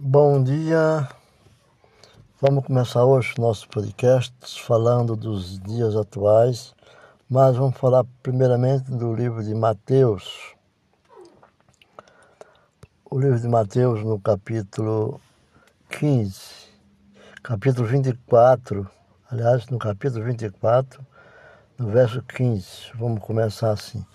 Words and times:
Bom 0.00 0.44
dia. 0.44 1.08
Vamos 2.40 2.64
começar 2.64 3.04
hoje 3.04 3.34
nosso 3.36 3.68
podcast 3.68 4.32
falando 4.62 5.16
dos 5.16 5.58
dias 5.58 5.96
atuais, 5.96 6.72
mas 7.28 7.56
vamos 7.56 7.76
falar 7.76 8.04
primeiramente 8.22 8.92
do 8.92 9.12
livro 9.12 9.42
de 9.42 9.52
Mateus. 9.56 10.54
O 13.10 13.18
livro 13.18 13.40
de 13.40 13.48
Mateus, 13.48 14.04
no 14.04 14.20
capítulo 14.20 15.20
15, 15.90 16.32
capítulo 17.42 17.88
24, 17.88 18.88
aliás, 19.28 19.66
no 19.66 19.80
capítulo 19.80 20.24
24, 20.24 21.04
no 21.76 21.88
verso 21.88 22.22
15, 22.22 22.92
vamos 22.94 23.20
começar 23.20 23.72
assim. 23.72 24.06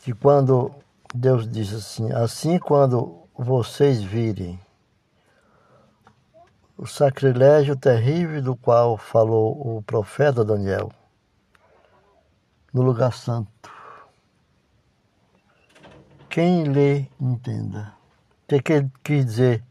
Que 0.00 0.14
quando 0.14 0.74
Deus 1.14 1.46
diz 1.46 1.74
assim: 1.74 2.10
Assim, 2.10 2.58
quando 2.58 3.18
vocês 3.36 4.02
virem 4.02 4.58
o 6.78 6.86
sacrilégio 6.86 7.74
terrível 7.74 8.40
do 8.40 8.54
qual 8.54 8.96
falou 8.96 9.78
o 9.78 9.82
profeta 9.82 10.44
Daniel 10.44 10.92
no 12.72 12.82
lugar 12.82 13.12
santo. 13.12 13.50
Quem 16.30 16.62
lê, 16.64 17.06
entenda. 17.20 17.92
O 18.44 18.62
que, 18.62 18.72
ele 18.72 18.90
quis 19.02 19.26
dizer 19.26 19.64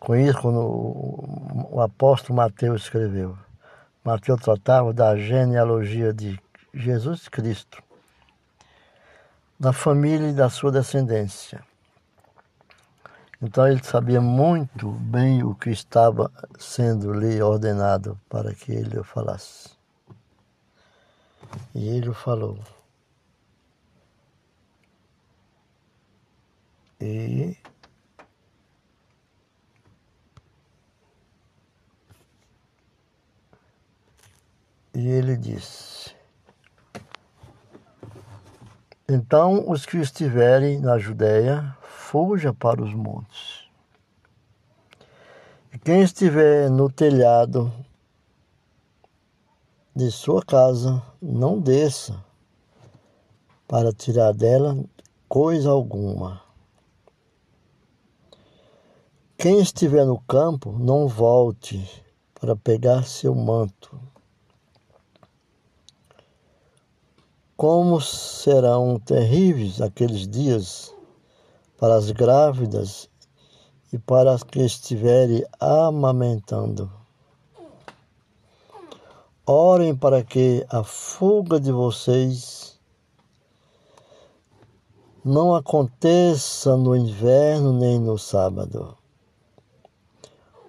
com 0.00 0.16
isso 0.16 0.40
quando 0.40 0.58
o 0.58 1.80
apóstolo 1.80 2.36
Mateus 2.36 2.82
escreveu? 2.82 3.38
Mateus 4.02 4.40
tratava 4.40 4.92
da 4.92 5.16
genealogia 5.16 6.12
de 6.12 6.40
Jesus 6.74 7.28
Cristo, 7.28 7.80
da 9.60 9.72
família 9.72 10.30
e 10.30 10.34
da 10.34 10.50
sua 10.50 10.72
descendência. 10.72 11.62
Então 13.40 13.68
ele 13.68 13.82
sabia 13.84 14.20
muito 14.20 14.90
bem 14.90 15.42
o 15.42 15.54
que 15.54 15.70
estava 15.70 16.30
sendo 16.58 17.12
lhe 17.12 17.40
ordenado 17.42 18.18
para 18.28 18.54
que 18.54 18.72
ele 18.72 19.02
falasse. 19.02 19.70
E 21.74 21.88
ele 21.88 22.08
o 22.08 22.14
falou. 22.14 22.58
E 27.00 27.56
E 34.96 35.08
ele 35.08 35.36
disse: 35.36 36.16
Então 39.06 39.68
os 39.70 39.84
que 39.84 39.98
estiverem 39.98 40.80
na 40.80 40.96
Judéia 40.96 41.76
fuja 42.10 42.54
para 42.54 42.82
os 42.82 42.94
montes. 42.94 43.66
E 45.72 45.78
quem 45.78 46.02
estiver 46.02 46.70
no 46.70 46.88
telhado 46.88 47.72
de 49.94 50.10
sua 50.12 50.40
casa, 50.44 51.02
não 51.20 51.58
desça 51.58 52.24
para 53.66 53.92
tirar 53.92 54.32
dela 54.32 54.78
coisa 55.28 55.70
alguma. 55.70 56.40
Quem 59.36 59.58
estiver 59.58 60.06
no 60.06 60.20
campo, 60.20 60.76
não 60.78 61.08
volte 61.08 62.04
para 62.40 62.54
pegar 62.54 63.04
seu 63.04 63.34
manto. 63.34 64.00
Como 67.56 68.00
serão 68.00 69.00
terríveis 69.00 69.80
aqueles 69.80 70.28
dias 70.28 70.95
para 71.78 71.94
as 71.96 72.10
grávidas 72.10 73.08
e 73.92 73.98
para 73.98 74.32
as 74.32 74.42
que 74.42 74.60
estiverem 74.60 75.44
amamentando. 75.60 76.90
Orem 79.46 79.94
para 79.94 80.24
que 80.24 80.66
a 80.68 80.82
fuga 80.82 81.60
de 81.60 81.70
vocês 81.70 82.78
não 85.24 85.54
aconteça 85.54 86.76
no 86.76 86.96
inverno 86.96 87.72
nem 87.72 88.00
no 88.00 88.18
sábado, 88.18 88.96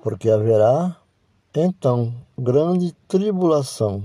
porque 0.03 0.29
haverá 0.29 0.95
então 1.53 2.13
grande 2.37 2.91
tribulação, 3.07 4.03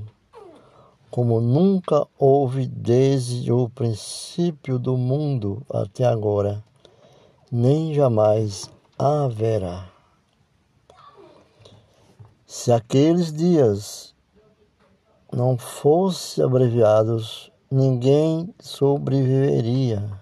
como 1.10 1.40
nunca 1.40 2.06
houve 2.18 2.66
desde 2.66 3.52
o 3.52 3.68
princípio 3.68 4.78
do 4.78 4.96
mundo 4.96 5.62
até 5.70 6.04
agora 6.04 6.64
nem 7.54 7.92
jamais 7.92 8.70
haverá. 8.98 9.92
Se 12.46 12.72
aqueles 12.72 13.30
dias 13.30 14.14
não 15.30 15.58
fossem 15.58 16.42
abreviados, 16.42 17.52
ninguém 17.70 18.54
sobreviveria. 18.58 20.18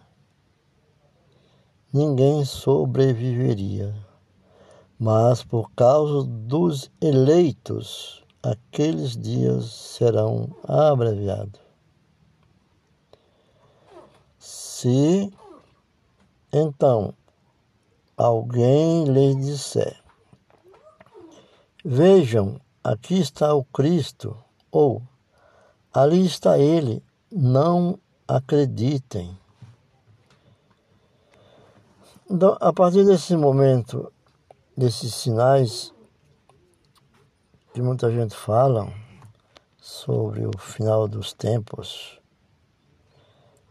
Ninguém 1.93 2.45
sobreviveria. 2.45 3.95
Mas 4.99 5.45
por 5.45 5.71
causa 5.71 6.27
dos 6.27 6.91
eleitos, 7.01 8.25
aqueles 8.43 9.17
dias 9.17 9.67
serão 9.67 10.49
abreviados. 10.65 11.61
Se 14.37 15.33
então 16.53 17.15
alguém 18.21 19.05
lhes 19.05 19.37
disser: 19.37 19.99
Vejam, 21.83 22.61
aqui 22.85 23.19
está 23.19 23.55
o 23.55 23.65
Cristo, 23.65 24.37
ou 24.71 25.03
ali 25.93 26.27
está 26.27 26.59
ele, 26.59 27.03
não 27.33 27.99
acreditem. 28.29 29.37
Então, 32.31 32.57
a 32.61 32.73
partir 32.73 33.05
desse 33.07 33.35
momento, 33.35 34.13
desses 34.77 35.15
sinais 35.15 35.93
que 37.73 37.81
muita 37.81 38.11
gente 38.13 38.37
fala 38.37 38.93
sobre 39.79 40.47
o 40.47 40.57
final 40.59 41.09
dos 41.09 41.33
tempos, 41.33 42.21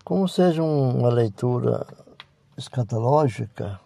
como 0.04 0.28
seja 0.28 0.64
uma 0.64 1.10
leitura 1.10 1.86
escatológica, 2.58 3.80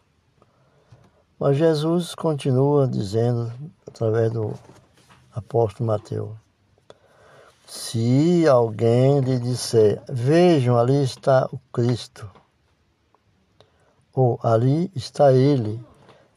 mas 1.44 1.58
Jesus 1.58 2.16
continua 2.16 2.88
dizendo, 2.88 3.52
através 3.86 4.32
do 4.32 4.58
apóstolo 5.36 5.88
Mateus, 5.88 6.32
se 7.68 8.48
alguém 8.48 9.20
lhe 9.20 9.38
disser, 9.38 10.02
vejam, 10.08 10.78
ali 10.78 11.04
está 11.04 11.50
o 11.52 11.60
Cristo, 11.74 12.32
ou 14.14 14.40
ali 14.42 14.90
está 14.96 15.34
ele, 15.34 15.86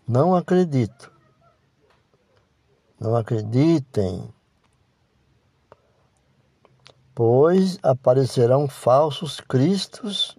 não 0.08 0.34
acredito. 0.34 1.12
Não 2.98 3.14
acreditem, 3.14 4.28
pois 7.14 7.78
aparecerão 7.80 8.66
falsos 8.66 9.38
cristos 9.38 10.36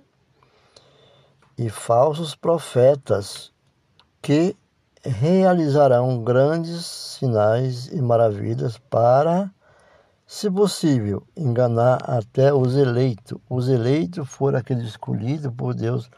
e 1.57 1.69
falsos 1.69 2.35
profetas 2.35 3.55
que 4.27 4.57
realizarão 5.05 6.21
grandes 6.21 6.85
sinais 6.85 7.87
e 7.87 8.01
maravilhas 8.01 8.77
para, 8.77 9.49
se 10.25 10.51
possível, 10.51 11.25
enganar 11.33 11.99
até 12.03 12.53
os 12.53 12.75
eleitos. 12.75 13.39
Os 13.49 13.69
eleitos 13.69 14.27
foram 14.27 14.59
aqueles 14.59 14.85
escolhidos 14.85 15.49
por 15.55 15.73
Deus, 15.73 16.11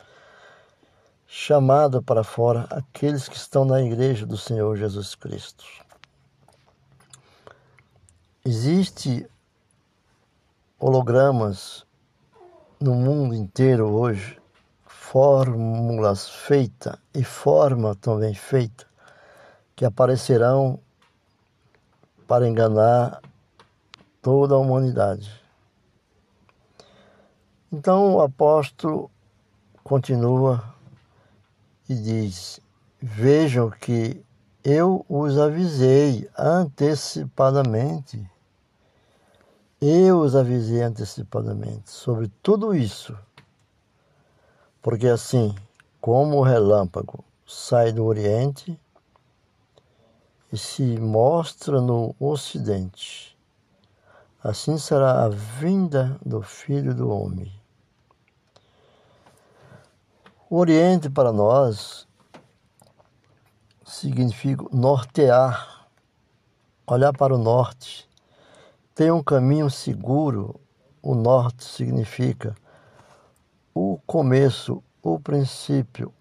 chamado 1.28 2.02
para 2.02 2.24
fora 2.24 2.66
aqueles 2.72 3.30
que 3.30 3.36
estão 3.36 3.64
na 3.64 3.80
igreja 3.80 4.26
do 4.26 4.38
Senhor 4.38 4.76
Jesus 4.76 5.14
Cristo. 5.14 5.64
Existe 8.44 9.30
hologramas 10.80 11.86
no 12.80 12.96
mundo 12.96 13.36
inteiro 13.36 13.88
hoje, 13.88 14.39
fórmulas 15.12 16.30
feitas 16.30 16.96
e 17.16 17.24
forma 17.24 17.96
também 17.96 18.36
feita 18.36 18.86
que 19.76 19.84
aparecerão 19.84 20.80
para 22.28 22.48
enganar 22.48 23.20
toda 24.22 24.54
a 24.54 24.60
humanidade. 24.60 25.32
Então 27.72 28.14
o 28.18 28.22
apóstolo 28.22 29.10
continua 29.84 30.76
e 31.90 31.96
diz: 31.96 32.60
Vejam 33.02 33.72
que 33.72 34.24
eu 34.64 35.04
os 35.10 35.40
avisei 35.40 36.30
antecipadamente. 36.38 38.30
Eu 39.82 40.20
os 40.20 40.36
avisei 40.36 40.84
antecipadamente 40.84 41.90
sobre 41.90 42.32
tudo 42.44 42.76
isso. 42.76 43.18
Porque 44.82 45.08
assim, 45.08 45.54
como 46.00 46.38
o 46.38 46.42
relâmpago 46.42 47.24
sai 47.46 47.92
do 47.92 48.06
Oriente 48.06 48.80
e 50.52 50.58
se 50.58 50.98
mostra 50.98 51.82
no 51.82 52.16
Ocidente. 52.20 53.38
Assim 54.42 54.78
será 54.78 55.26
a 55.26 55.30
vinda 55.30 56.18
do 56.26 56.42
Filho 56.42 56.96
do 56.96 57.10
Homem. 57.10 57.52
O 60.50 60.58
Oriente 60.58 61.10
para 61.10 61.34
nós 61.34 62.08
significa 63.86 64.64
nortear, 64.72 65.88
olhar 66.88 67.12
para 67.12 67.36
o 67.36 67.38
norte. 67.38 68.10
Tem 68.96 69.12
um 69.12 69.22
caminho 69.22 69.70
seguro. 69.70 70.60
O 71.02 71.14
norte 71.14 71.64
significa 71.64 72.56
começo, 74.10 74.84
o 75.04 75.20
princípio, 75.20 76.12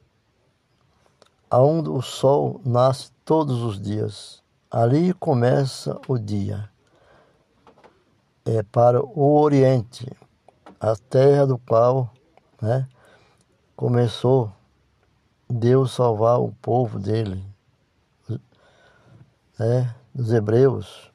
aonde 1.48 1.88
o 1.88 2.02
sol 2.02 2.60
nasce 2.62 3.10
todos 3.24 3.62
os 3.62 3.80
dias. 3.80 4.42
Ali 4.70 5.14
começa 5.14 5.98
o 6.06 6.18
dia. 6.18 6.68
É 8.44 8.62
para 8.62 9.02
o 9.02 9.40
Oriente, 9.40 10.06
a 10.78 10.94
terra 10.96 11.46
do 11.46 11.56
qual 11.56 12.12
né, 12.60 12.86
começou 13.74 14.52
Deus 15.48 15.92
salvar 15.92 16.42
o 16.42 16.52
povo 16.60 16.98
dele, 16.98 17.42
né, 19.58 19.94
dos 20.14 20.30
hebreus. 20.30 21.10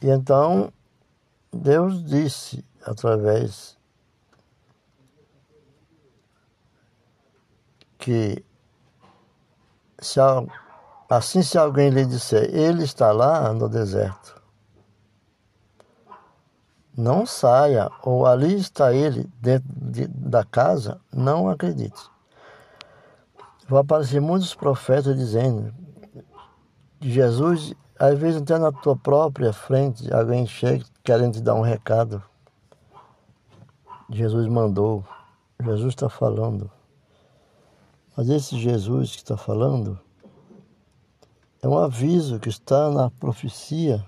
E 0.00 0.08
então 0.08 0.72
Deus 1.52 2.04
disse 2.04 2.64
através 2.84 3.75
que 8.06 8.44
se, 9.98 10.20
assim 11.10 11.42
se 11.42 11.58
alguém 11.58 11.90
lhe 11.90 12.06
disser, 12.06 12.48
ele 12.54 12.84
está 12.84 13.10
lá 13.10 13.52
no 13.52 13.68
deserto, 13.68 14.40
não 16.96 17.26
saia, 17.26 17.90
ou 18.04 18.24
ali 18.24 18.54
está 18.54 18.92
ele 18.92 19.28
dentro 19.40 19.68
de, 19.74 20.06
da 20.06 20.44
casa, 20.44 21.00
não 21.12 21.48
acredite. 21.48 22.00
Vão 23.68 23.80
aparecer 23.80 24.20
muitos 24.20 24.54
profetas 24.54 25.16
dizendo 25.16 25.74
Jesus, 27.00 27.74
às 27.98 28.16
vezes 28.16 28.40
até 28.40 28.56
na 28.56 28.70
tua 28.70 28.96
própria 28.96 29.52
frente, 29.52 30.14
alguém 30.14 30.46
chega 30.46 30.84
querendo 31.02 31.34
te 31.34 31.40
dar 31.40 31.54
um 31.54 31.60
recado. 31.60 32.22
Jesus 34.08 34.46
mandou, 34.46 35.04
Jesus 35.60 35.88
está 35.88 36.08
falando. 36.08 36.70
Mas 38.16 38.30
esse 38.30 38.58
Jesus 38.58 39.10
que 39.10 39.18
está 39.18 39.36
falando 39.36 40.00
é 41.60 41.68
um 41.68 41.76
aviso 41.76 42.40
que 42.40 42.48
está 42.48 42.90
na 42.90 43.10
profecia, 43.10 44.06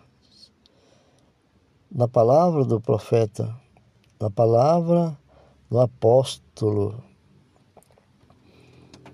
na 1.92 2.08
palavra 2.08 2.64
do 2.64 2.80
profeta, 2.80 3.54
na 4.18 4.30
palavra 4.30 5.16
do 5.70 5.78
apóstolo. 5.78 7.04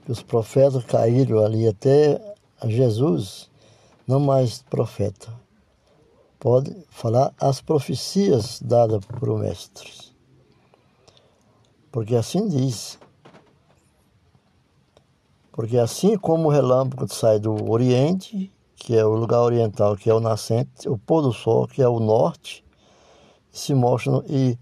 Que 0.04 0.12
os 0.12 0.22
profetas 0.22 0.84
caíram 0.84 1.44
ali 1.44 1.66
até 1.66 2.36
Jesus, 2.64 3.50
não 4.06 4.20
mais 4.20 4.62
profeta. 4.62 5.32
Pode 6.38 6.76
falar 6.90 7.34
as 7.40 7.60
profecias 7.60 8.60
dadas 8.60 9.04
por 9.04 9.28
o 9.28 9.38
Mestre. 9.38 9.90
Porque 11.90 12.14
assim 12.14 12.46
diz, 12.46 12.98
porque 15.54 15.78
assim 15.78 16.18
como 16.18 16.48
o 16.48 16.50
relâmpago 16.50 17.06
sai 17.14 17.38
do 17.38 17.70
Oriente, 17.70 18.52
que 18.74 18.96
é 18.96 19.04
o 19.04 19.14
lugar 19.14 19.38
oriental, 19.38 19.96
que 19.96 20.10
é 20.10 20.12
o 20.12 20.18
nascente, 20.18 20.88
o 20.88 20.98
pôr 20.98 21.22
do 21.22 21.32
sol, 21.32 21.68
que 21.68 21.80
é 21.80 21.86
o 21.86 22.00
norte, 22.00 22.64
se 23.52 23.72
mostra 23.72 24.20
e 24.28 24.58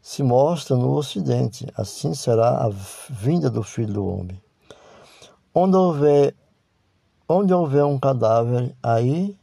se 0.00 0.22
mostra 0.22 0.76
no 0.76 0.94
Ocidente. 0.94 1.66
Assim 1.76 2.14
será 2.14 2.64
a 2.64 2.68
vinda 3.10 3.50
do 3.50 3.64
Filho 3.64 3.94
do 3.94 4.06
Homem. 4.06 4.40
Onde 5.52 5.76
houver, 5.76 6.36
onde 7.28 7.52
houver 7.52 7.84
um 7.84 7.98
cadáver, 7.98 8.72
aí, 8.80 9.36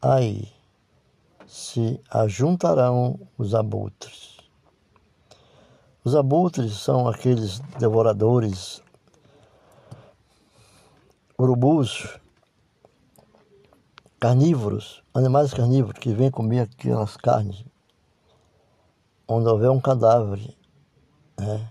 aí 0.00 0.48
se 1.44 2.00
ajuntarão 2.08 3.18
os 3.36 3.52
abutres. 3.52 4.36
Os 6.04 6.14
abutres 6.14 6.74
são 6.74 7.08
aqueles 7.08 7.58
devoradores 7.80 8.80
urubus 11.38 12.18
carnívoros, 14.18 15.02
animais 15.12 15.52
carnívoros 15.52 15.98
que 15.98 16.12
vêm 16.12 16.30
comer 16.30 16.60
aquelas 16.60 17.16
carnes, 17.16 17.64
onde 19.28 19.48
houver 19.48 19.70
um 19.70 19.80
cadáver. 19.80 20.56
Né? 21.38 21.70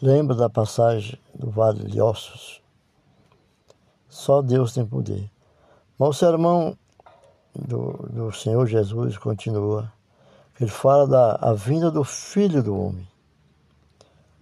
Lembra 0.00 0.34
da 0.34 0.48
passagem 0.48 1.20
do 1.34 1.50
Vale 1.50 1.84
de 1.84 2.00
Ossos? 2.00 2.62
Só 4.08 4.42
Deus 4.42 4.72
tem 4.72 4.86
poder. 4.86 5.30
Mas 5.98 6.08
o 6.08 6.12
sermão 6.12 6.76
do, 7.54 7.92
do 8.10 8.32
Senhor 8.32 8.66
Jesus 8.66 9.16
continua. 9.18 9.92
Ele 10.60 10.70
fala 10.70 11.06
da 11.06 11.34
a 11.40 11.52
vinda 11.54 11.90
do 11.90 12.04
Filho 12.04 12.62
do 12.62 12.76
Homem. 12.76 13.08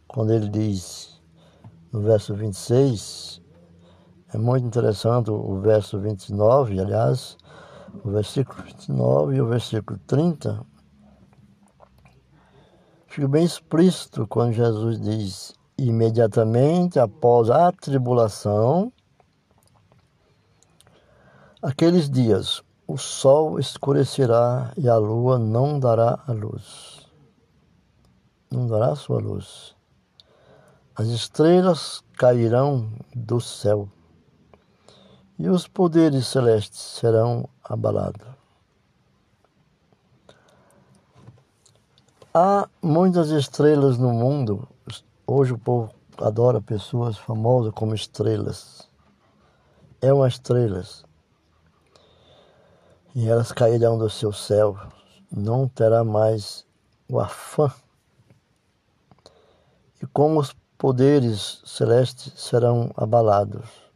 Quando 0.07 0.33
ele 0.33 0.49
diz, 0.49 1.21
no 1.93 2.01
verso 2.01 2.35
26, 2.35 3.41
é 4.33 4.39
muito 4.39 4.65
interessante 4.65 5.29
o 5.29 5.61
verso 5.61 5.99
29, 5.99 6.79
aliás, 6.79 7.37
o 8.05 8.11
versículo 8.11 8.63
29 8.63 9.35
e 9.35 9.41
o 9.41 9.47
versículo 9.47 9.99
30. 10.07 10.65
Fica 13.09 13.27
bem 13.27 13.45
explícito 13.45 14.29
quando 14.29 14.53
Jesus 14.53 15.01
diz: 15.01 15.53
imediatamente 15.77 17.01
após 17.01 17.51
a 17.51 17.73
tribulação, 17.73 18.93
aqueles 21.61 22.09
dias 22.09 22.63
o 22.87 22.97
sol 22.97 23.59
escurecerá 23.59 24.73
e 24.77 24.89
a 24.89 24.97
lua 24.97 25.41
não 25.41 25.81
dará 25.81 26.23
a 26.25 26.33
luz. 26.33 27.05
Não 28.49 28.69
dará 28.69 28.95
sua 28.95 29.21
luz. 29.21 29.75
As 30.95 31.09
estrelas 31.09 32.05
cairão 32.17 32.93
do 33.15 33.41
céu 33.41 33.89
e 35.41 35.49
os 35.49 35.67
poderes 35.67 36.27
celestes 36.27 36.79
serão 36.79 37.49
abalados. 37.65 38.29
Há 42.35 42.69
muitas 42.83 43.31
estrelas 43.31 43.97
no 43.97 44.13
mundo. 44.13 44.69
Hoje 45.27 45.55
o 45.55 45.59
povo 45.59 45.95
adora 46.19 46.61
pessoas 46.61 47.17
famosas 47.17 47.73
como 47.73 47.95
estrelas. 47.95 48.87
É 50.03 50.13
uma 50.13 50.29
estrelas. 50.29 51.07
E 53.15 53.27
elas 53.27 53.51
cairão 53.51 53.97
do 53.97 54.11
seu 54.11 54.35
céu. 54.35 54.79
Não 55.35 55.67
terá 55.67 56.05
mais 56.05 56.67
o 57.09 57.19
afã. 57.19 57.73
E 60.03 60.07
como 60.09 60.39
os 60.39 60.55
poderes 60.77 61.63
celestes 61.65 62.35
serão 62.37 62.93
abalados. 62.95 63.90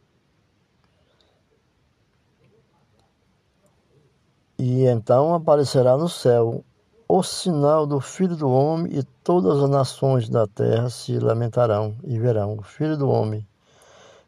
E 4.67 4.87
então 4.87 5.31
aparecerá 5.35 5.95
no 5.95 6.09
céu 6.09 6.65
o 7.07 7.21
sinal 7.21 7.85
do 7.85 8.01
Filho 8.01 8.35
do 8.35 8.49
Homem, 8.49 8.97
e 8.97 9.03
todas 9.23 9.61
as 9.61 9.69
nações 9.69 10.27
da 10.27 10.47
terra 10.47 10.89
se 10.89 11.19
lamentarão 11.19 11.95
e 12.03 12.17
verão 12.17 12.57
o 12.57 12.63
Filho 12.63 12.97
do 12.97 13.07
Homem 13.07 13.47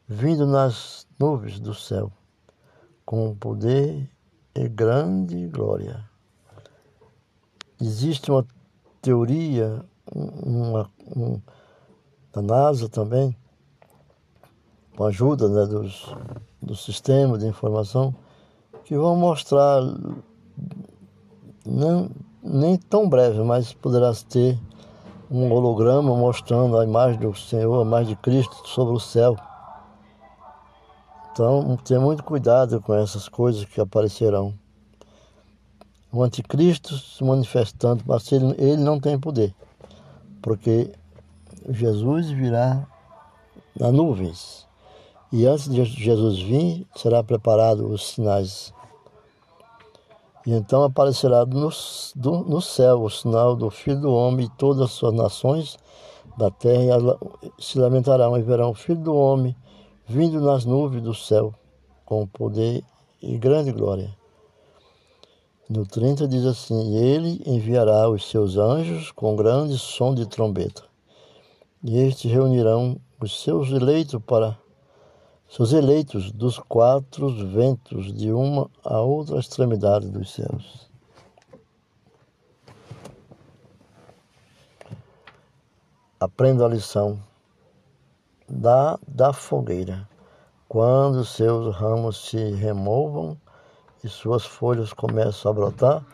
vindo 0.08 0.46
nas 0.46 1.08
nuvens 1.18 1.60
do 1.60 1.74
céu, 1.74 2.12
com 3.04 3.34
poder 3.34 4.08
e 4.54 4.70
grande 4.70 5.48
glória. 5.48 6.08
Existe 7.82 8.30
uma 8.30 8.46
teoria, 9.02 9.84
uma, 10.14 10.88
um, 11.16 11.42
da 12.32 12.44
NASA 12.44 12.88
também, 12.88 13.36
com 14.96 15.04
a 15.04 15.08
ajuda 15.08 15.50
né, 15.50 15.66
dos, 15.66 16.14
do 16.62 16.76
sistema 16.76 17.40
de 17.40 17.48
informação, 17.48 18.14
que 18.88 18.96
vão 18.96 19.18
mostrar, 19.18 19.82
não, 21.68 22.10
nem 22.42 22.78
tão 22.78 23.10
breve, 23.10 23.42
mas 23.44 23.74
poderá 23.74 24.14
ter 24.14 24.58
um 25.30 25.52
holograma 25.52 26.16
mostrando 26.16 26.78
a 26.78 26.86
imagem 26.86 27.20
do 27.20 27.36
Senhor, 27.36 27.80
a 27.80 27.86
imagem 27.86 28.16
de 28.16 28.22
Cristo 28.22 28.56
sobre 28.68 28.96
o 28.96 29.00
céu. 29.00 29.36
Então, 31.32 31.78
tenha 31.84 32.00
muito 32.00 32.24
cuidado 32.24 32.82
com 32.82 32.94
essas 32.96 33.28
coisas 33.28 33.66
que 33.66 33.80
aparecerão. 33.80 34.54
O 36.12 36.24
anticristo 36.24 36.98
se 36.98 37.24
manifestando, 37.24 38.04
mas 38.08 38.32
ele, 38.32 38.56
ele 38.58 38.78
não 38.78 39.00
tem 39.00 39.20
poder, 39.20 39.54
porque 40.42 40.92
Jesus 41.70 42.30
virá 42.30 42.88
nas 43.78 43.92
nuvens. 43.92 44.68
E 45.32 45.46
antes 45.46 45.70
de 45.70 45.84
Jesus 45.84 46.40
vir, 46.42 46.88
será 46.96 47.22
preparado 47.22 47.88
os 47.88 48.12
sinais. 48.12 48.74
E 50.48 50.54
então 50.54 50.82
aparecerá 50.82 51.46
no, 51.46 51.70
do, 52.16 52.32
no 52.46 52.62
céu 52.62 53.04
o 53.04 53.10
sinal 53.10 53.54
do 53.54 53.70
Filho 53.70 54.00
do 54.00 54.14
Homem, 54.14 54.46
e 54.46 54.58
todas 54.58 54.82
as 54.84 54.92
suas 54.92 55.14
nações 55.14 55.78
da 56.38 56.50
terra 56.50 57.00
se 57.60 57.78
lamentarão 57.78 58.38
e 58.38 58.42
verão 58.42 58.70
o 58.70 58.74
Filho 58.74 59.02
do 59.02 59.14
Homem 59.14 59.54
vindo 60.06 60.40
nas 60.40 60.64
nuvens 60.64 61.04
do 61.04 61.14
céu, 61.14 61.54
com 62.06 62.26
poder 62.26 62.82
e 63.22 63.38
grande 63.38 63.74
glória. 63.74 64.16
No 65.70 65.86
30 65.86 66.26
diz 66.30 66.46
assim: 66.46 66.96
Ele 66.96 67.44
enviará 67.46 68.10
os 68.10 68.30
seus 68.30 68.56
anjos 68.56 69.12
com 69.12 69.36
grande 69.36 69.78
som 69.78 70.16
de 70.16 70.26
trombeta, 70.26 70.86
e 71.84 72.00
estes 72.00 72.32
reunirão 72.32 72.98
os 73.20 73.44
seus 73.44 73.70
eleitos 73.70 74.22
para 74.26 74.58
seus 75.50 75.72
eleitos 75.72 76.32
dos 76.32 76.60
quatro 76.60 77.30
ventos, 77.48 78.14
de 78.14 78.32
uma 78.32 78.70
a 78.84 79.00
outra 79.00 79.40
extremidade 79.40 80.10
dos 80.10 80.34
céus. 80.34 80.90
Aprenda 86.20 86.66
a 86.66 86.70
lição 86.70 87.20
da, 88.50 89.00
da 89.08 89.32
fogueira. 89.32 90.08
Quando 90.68 91.24
seus 91.24 91.74
ramos 91.76 92.30
se 92.30 92.52
removam 92.52 93.38
e 94.04 94.10
suas 94.10 94.46
folhas 94.46 94.92
começam 94.92 95.52
a 95.52 95.54
brotar, 95.54 96.06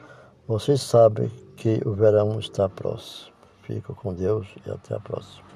vocês 0.48 0.82
sabem 0.82 1.30
que 1.56 1.82
o 1.86 1.94
verão 1.94 2.40
está 2.40 2.70
próximo. 2.70 3.34
Fica 3.63 3.94
com 3.94 4.13
Deus 4.13 4.48
e 4.66 4.70
até 4.70 4.96
a 4.96 5.00
próxima. 5.00 5.52